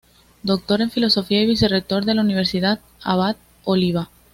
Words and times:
Doctor 0.41 0.81
en 0.81 0.89
Filosofía 0.89 1.43
y 1.43 1.45
Vicerrector 1.45 2.05
de 2.05 2.15
la 2.15 2.21
Universidad 2.23 2.79
Abad 3.03 3.35
Oliba. 3.65 4.09